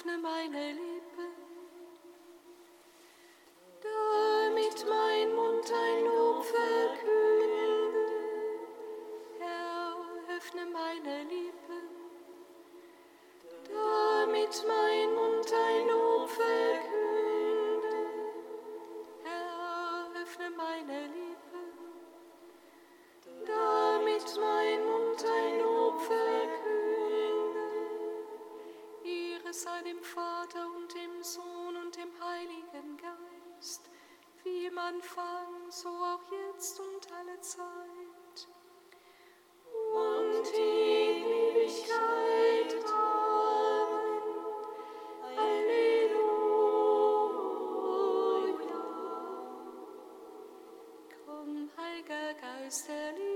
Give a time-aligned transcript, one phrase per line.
[0.00, 0.79] öffne meine
[52.70, 53.29] Christ,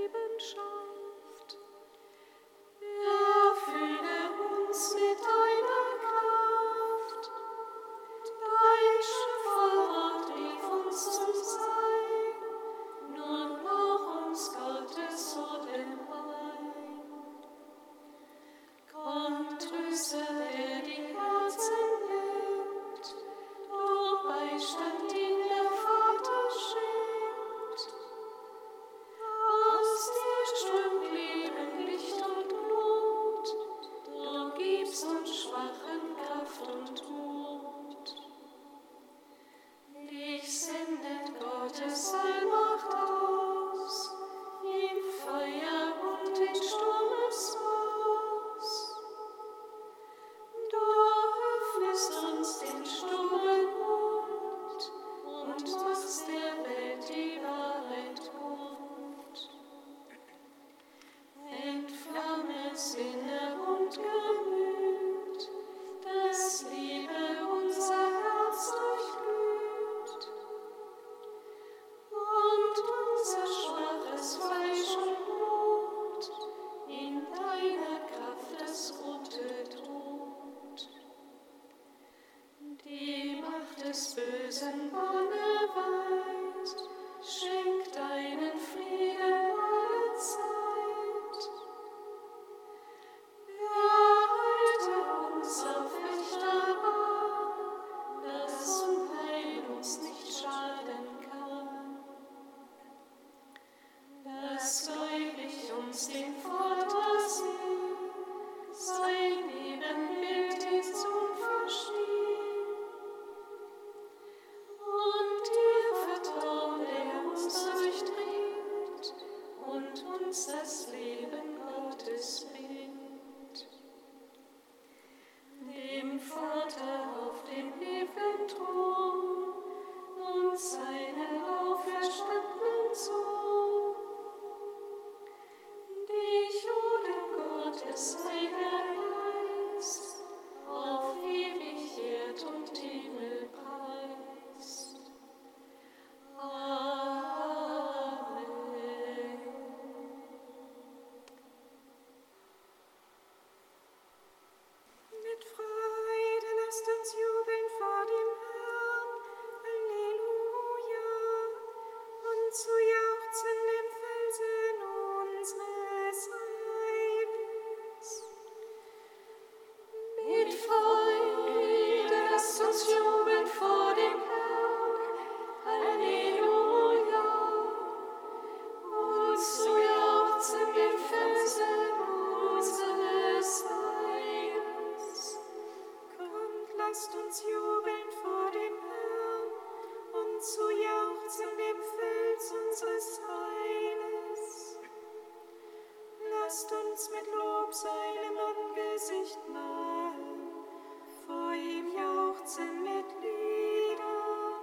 [202.84, 204.62] mit Liedern.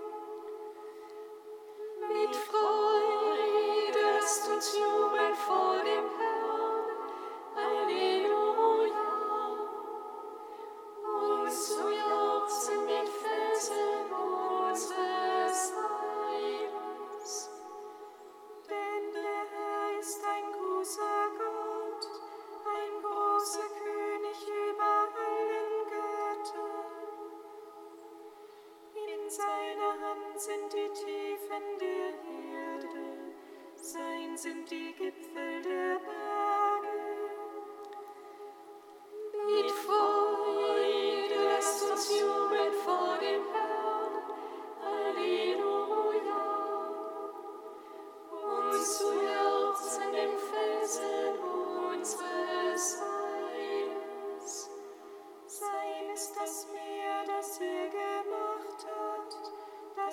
[2.07, 5.00] Mit Freude lasst uns jubeln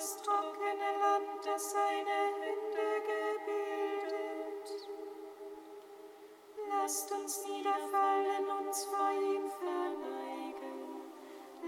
[0.09, 4.67] das trockene Land, das seine Hände gebildet.
[6.69, 11.01] Lasst uns niederfallen, uns vor ihm verneigen.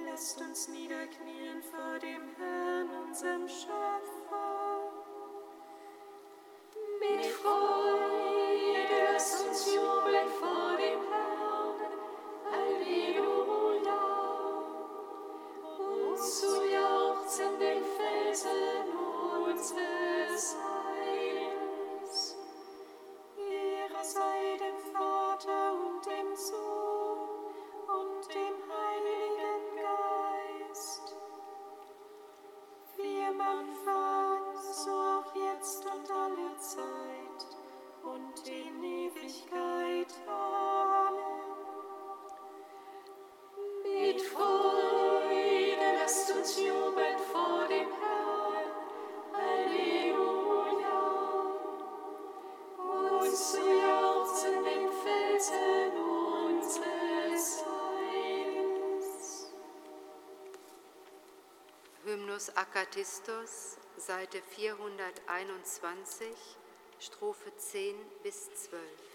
[0.05, 4.91] Lasst uns niederknien vor dem Herrn, unserem Schöpfer.
[6.99, 7.70] Mit Freude.
[62.31, 66.33] Augustinus Akatistus, Seite 421,
[66.97, 67.93] Strophe 10
[68.23, 69.10] bis 12.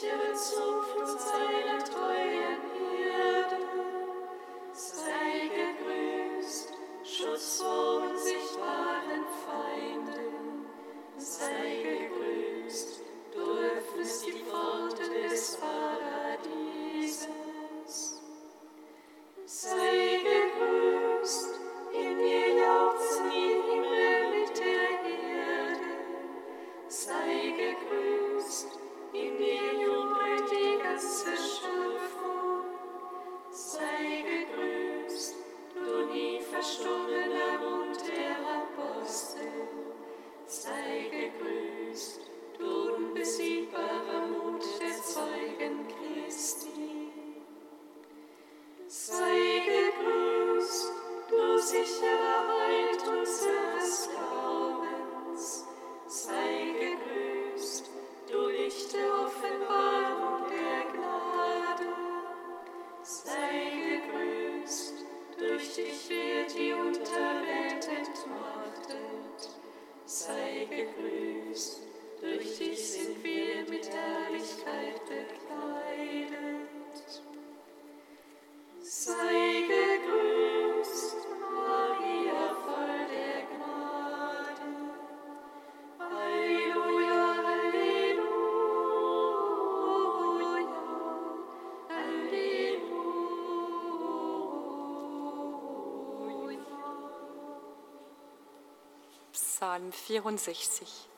[0.00, 0.77] You're so.
[66.54, 69.50] die Unterwelt entmachtet,
[70.04, 71.82] sei gegrüßt.
[72.20, 76.68] Durch dich sind wir mit Herrlichkeit bekleidet.
[78.80, 79.47] Sei
[99.78, 101.17] Psalm 64.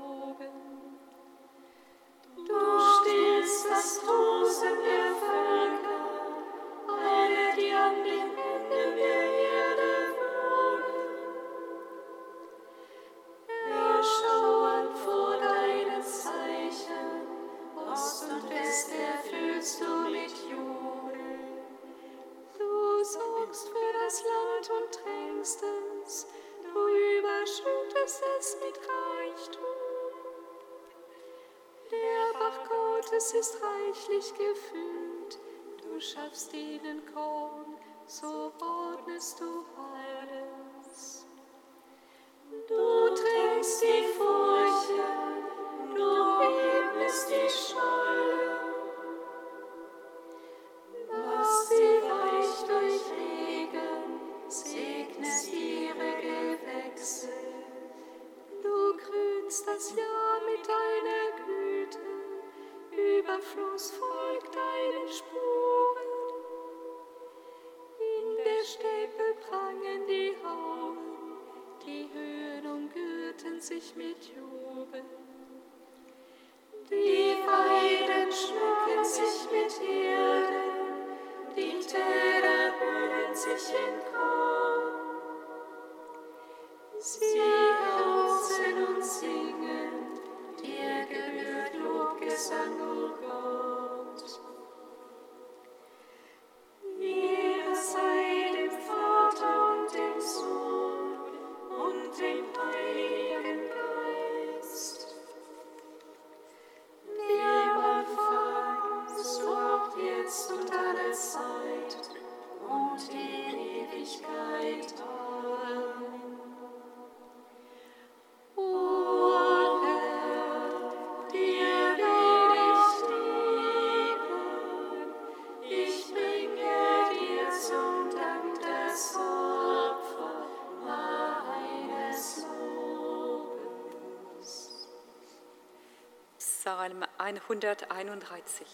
[137.39, 138.65] 131.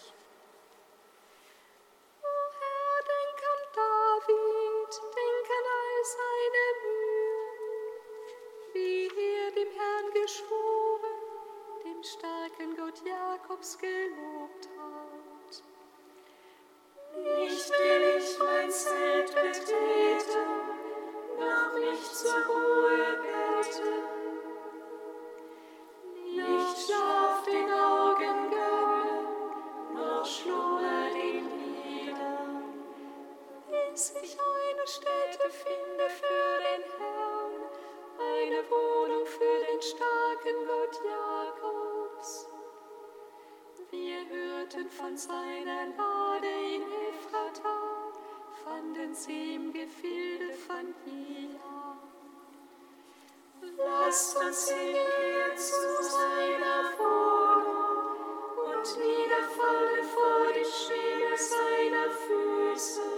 [33.98, 37.52] bis ich eine Stätte finde für den Herrn,
[38.20, 42.46] eine Wohnung für den starken Gott Jakobs.
[43.90, 48.12] Wir hörten von seiner Lade in Ephrata,
[48.62, 51.98] fanden sie im Gefilde von Ia.
[53.78, 58.14] Lasst uns hingehen zu seiner Wohnung
[58.64, 63.17] und niederfallen vor die Schiene seiner Füße.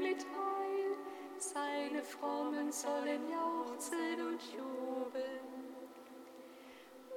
[0.00, 0.96] mit ein,
[1.38, 5.50] seine Frommen sollen jauchzen und jubeln.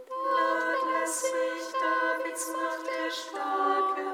[0.08, 4.06] Dort lässt sich Davids Macht erstarke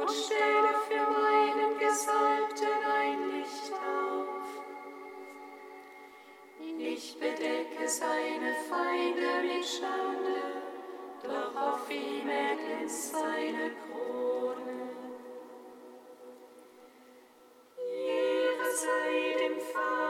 [0.00, 4.66] und stelle für meinen Gesalbten ein Licht auf.
[6.78, 10.62] Ich bedecke seine Feinde mit Schande,
[11.22, 14.65] doch auf ihm erglänzt seine Krone.
[18.76, 20.05] sei dem Vater.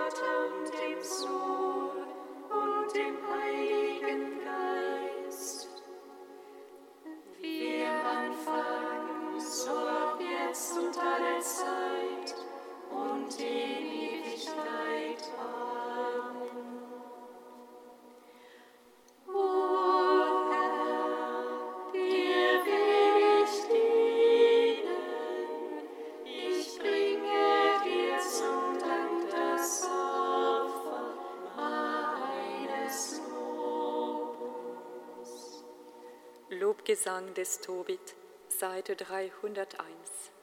[36.61, 38.17] Lobgesang des Tobit,
[38.49, 40.36] Seite 301.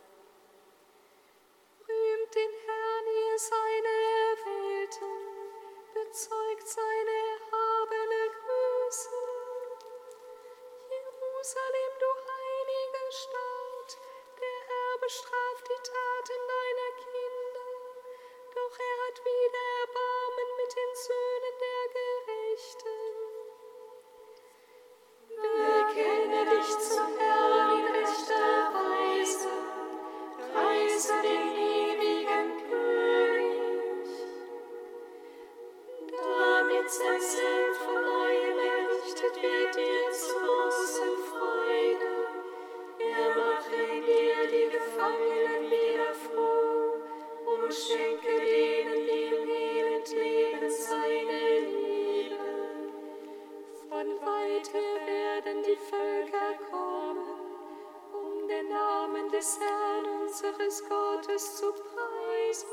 [60.33, 62.67] unseres Gottes zu preisen.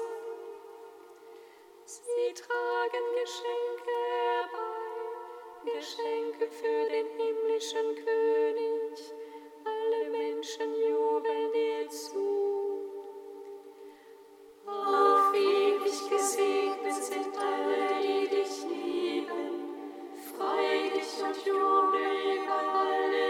[1.85, 9.15] Sie tragen Geschenke herbei, Geschenke für den himmlischen König.
[9.65, 12.89] Alle Menschen jubeln dir zu.
[14.67, 19.75] Auf ewig gesegnet sind alle, die dich lieben.
[20.35, 23.30] Freu dich und jubel über alle.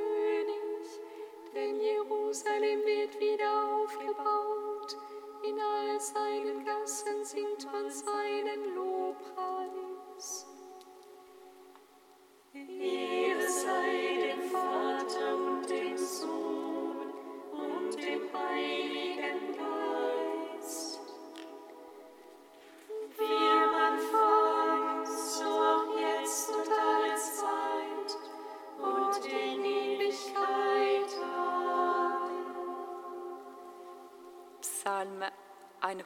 [1.53, 4.97] denn Jerusalem wird wieder aufgebaut,
[5.43, 7.50] in all seinen Gassen sind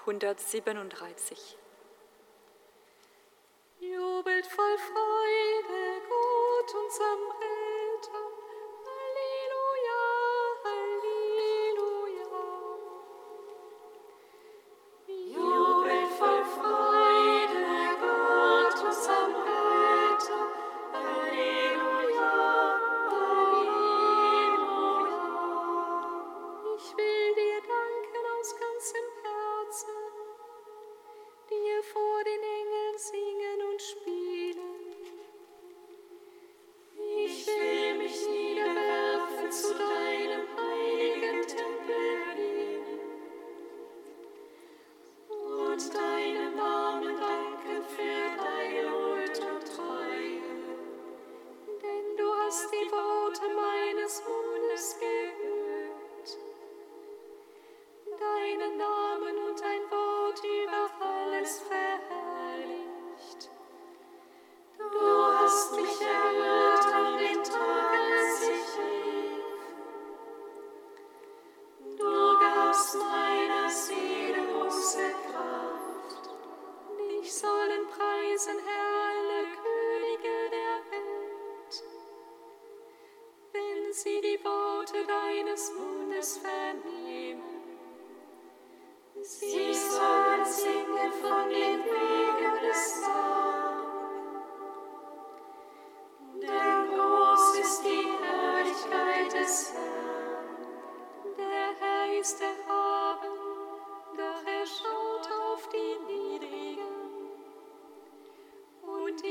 [0.05, 1.64] 137.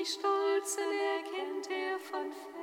[0.05, 0.85] die Stolzen
[1.17, 2.54] erkennt er von fern.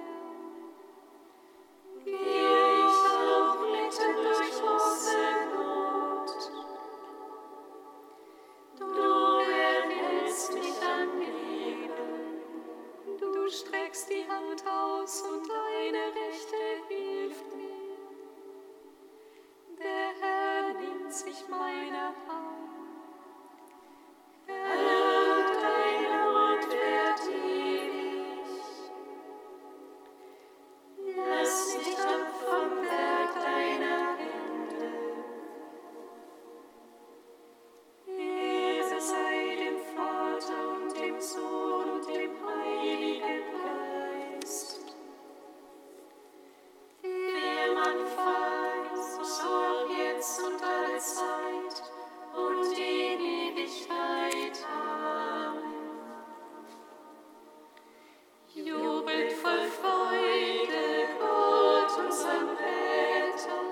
[58.54, 63.64] Jubelt voll Freude, Gott, unserem Retter.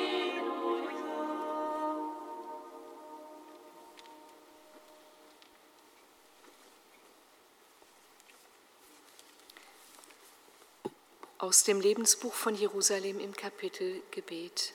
[11.40, 14.74] Aus dem Lebensbuch von Jerusalem im Kapitel Gebet.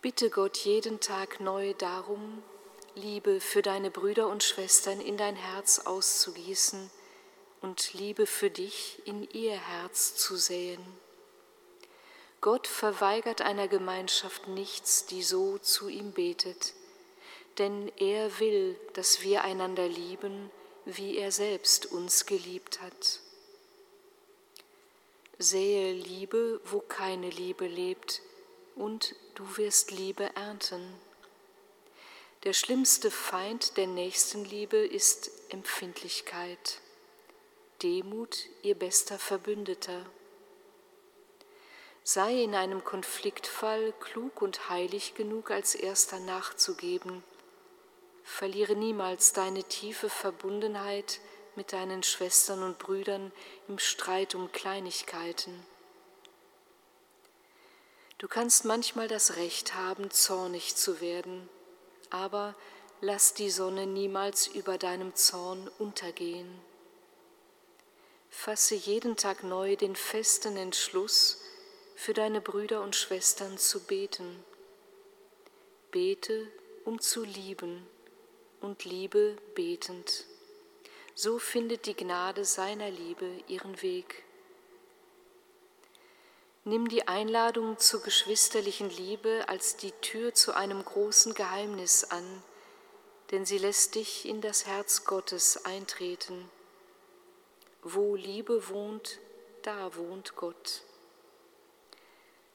[0.00, 2.44] Bitte Gott jeden Tag neu darum,
[2.94, 6.90] Liebe für deine Brüder und Schwestern in dein Herz auszugießen
[7.60, 10.80] und Liebe für dich in ihr Herz zu säen.
[12.40, 16.74] Gott verweigert einer Gemeinschaft nichts, die so zu ihm betet,
[17.58, 20.50] denn er will, dass wir einander lieben,
[20.84, 23.20] wie er selbst uns geliebt hat.
[25.38, 28.22] Sähe Liebe, wo keine Liebe lebt,
[28.74, 30.94] und du wirst Liebe ernten.
[32.44, 36.80] Der schlimmste Feind der Nächstenliebe ist Empfindlichkeit,
[37.82, 40.06] Demut ihr bester Verbündeter.
[42.04, 47.24] Sei in einem Konfliktfall klug und heilig genug, als erster nachzugeben.
[48.22, 51.18] Verliere niemals deine tiefe Verbundenheit
[51.56, 53.32] mit deinen Schwestern und Brüdern
[53.66, 55.66] im Streit um Kleinigkeiten.
[58.18, 61.48] Du kannst manchmal das Recht haben, zornig zu werden,
[62.10, 62.54] aber
[63.00, 66.48] lass die Sonne niemals über deinem Zorn untergehen.
[68.30, 71.40] Fasse jeden Tag neu den festen Entschluss,
[71.96, 74.44] für deine Brüder und Schwestern zu beten.
[75.90, 76.46] Bete,
[76.84, 77.84] um zu lieben
[78.60, 80.26] und liebe betend.
[81.16, 84.22] So findet die Gnade seiner Liebe ihren Weg.
[86.68, 92.42] Nimm die Einladung zur geschwisterlichen Liebe als die Tür zu einem großen Geheimnis an,
[93.30, 96.50] denn sie lässt dich in das Herz Gottes eintreten.
[97.82, 99.18] Wo Liebe wohnt,
[99.62, 100.82] da wohnt Gott.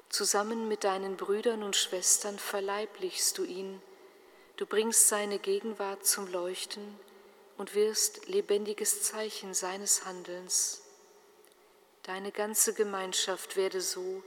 [0.10, 3.82] Zusammen mit deinen Brüdern und Schwestern verleiblichst du ihn,
[4.58, 7.00] du bringst seine Gegenwart zum Leuchten
[7.58, 10.83] und wirst lebendiges Zeichen seines Handelns.
[12.04, 14.24] Deine ganze Gemeinschaft werde so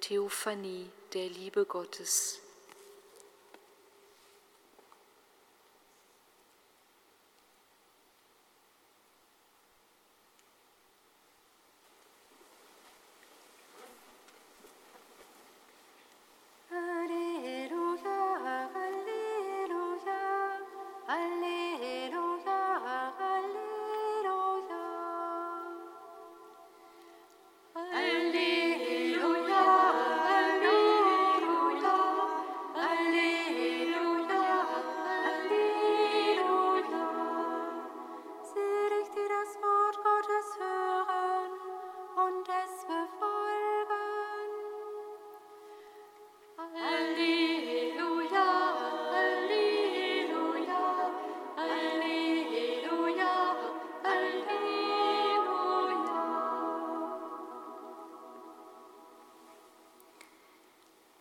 [0.00, 2.40] Theophanie der Liebe Gottes.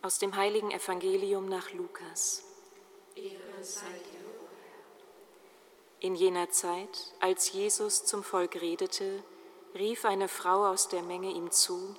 [0.07, 2.45] Aus dem heiligen Evangelium nach Lukas.
[5.99, 9.21] In jener Zeit, als Jesus zum Volk redete,
[9.75, 11.93] rief eine Frau aus der Menge ihm zu,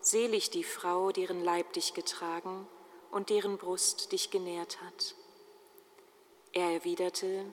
[0.00, 2.66] Selig die Frau, deren Leib dich getragen
[3.10, 5.14] und deren Brust dich genährt hat.
[6.52, 7.52] Er erwiderte,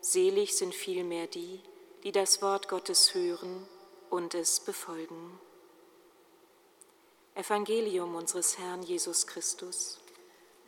[0.00, 1.62] Selig sind vielmehr die,
[2.02, 3.68] die das Wort Gottes hören
[4.10, 5.38] und es befolgen.
[7.34, 9.98] Evangelium unseres Herrn Jesus Christus.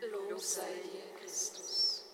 [0.01, 2.05] Lob sei dir, Christus.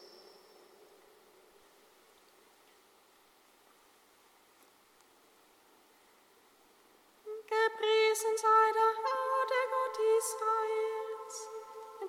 [7.24, 11.36] Gepriesen sei der Herr, der Gott Israels,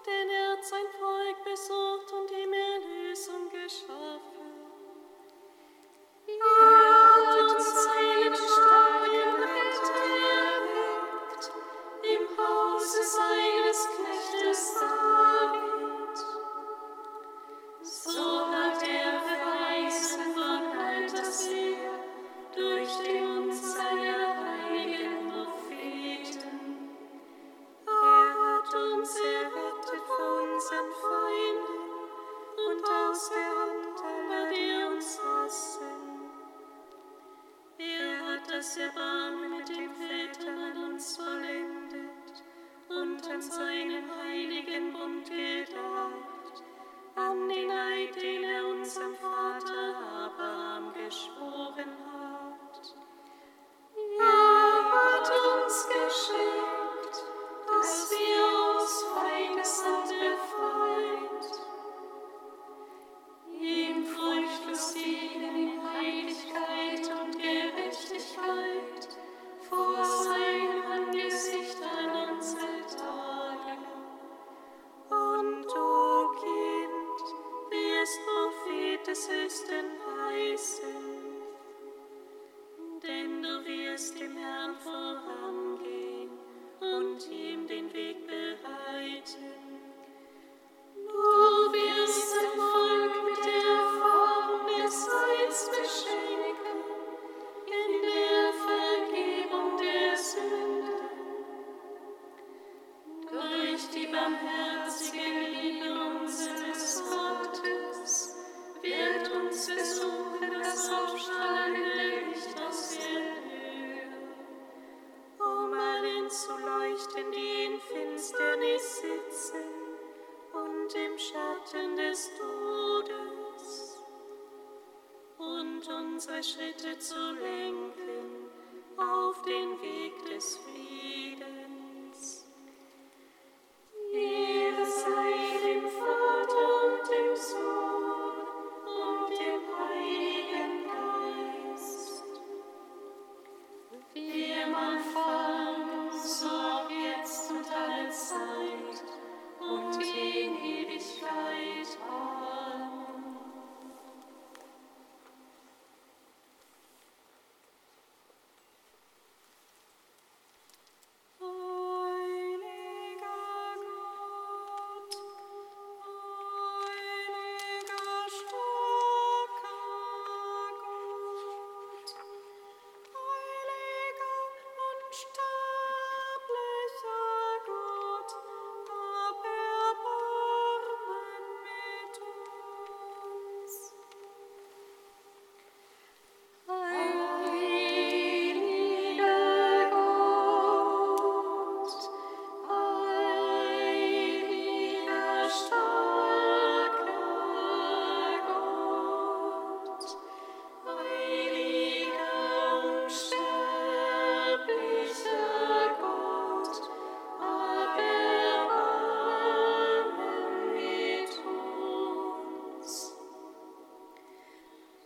[0.06, 4.22] denn er hat sein Volk besucht und ihm Erlösung geschaffen.
[6.28, 6.93] Ja.
[13.04, 13.53] sign.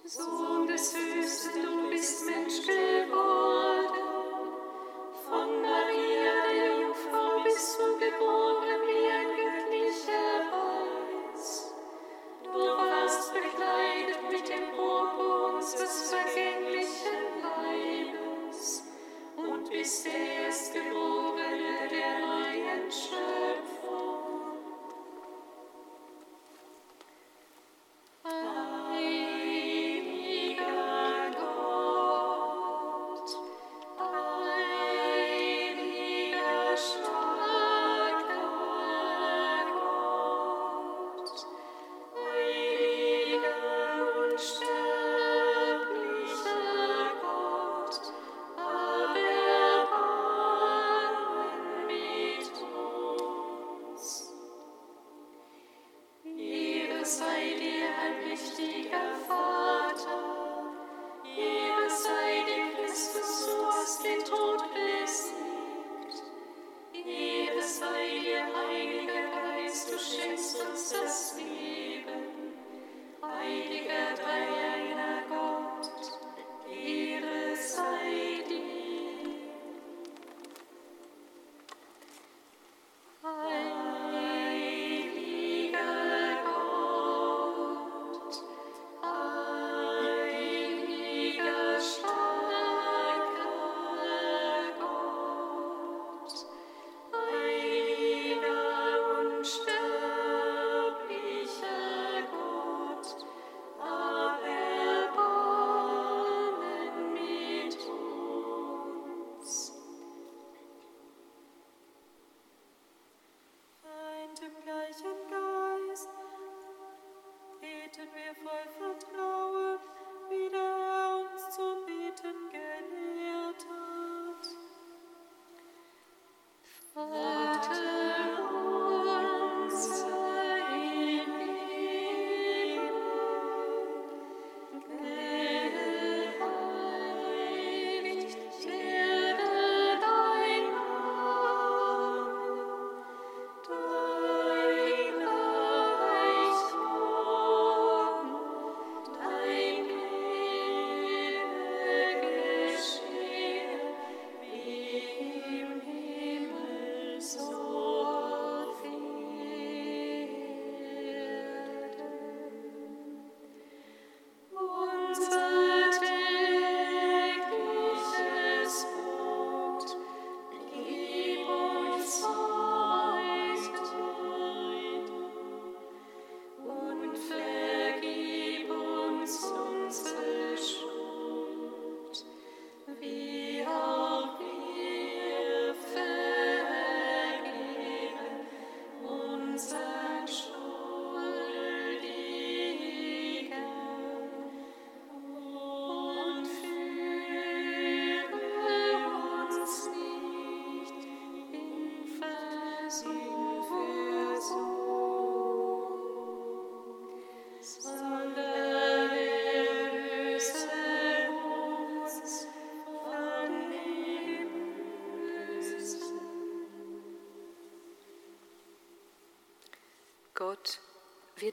[0.09, 3.76] Sohn des Höchsten, du bist Mensch geworden.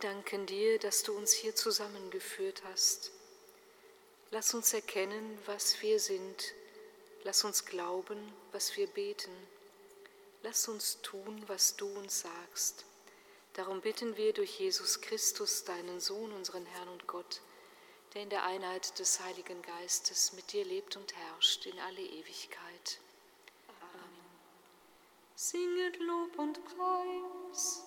[0.05, 3.11] Danken dir, dass du uns hier zusammengeführt hast.
[4.31, 6.53] Lass uns erkennen, was wir sind.
[7.23, 8.19] Lass uns glauben,
[8.53, 9.33] was wir beten.
[10.43, 12.85] Lass uns tun, was du uns sagst.
[13.55, 17.41] Darum bitten wir durch Jesus Christus, deinen Sohn, unseren Herrn und Gott,
[18.13, 22.99] der in der Einheit des Heiligen Geistes mit dir lebt und herrscht in alle Ewigkeit.
[23.81, 24.21] Amen.
[25.35, 27.84] Singet Lob und Preis.